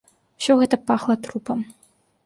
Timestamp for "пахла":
0.87-1.19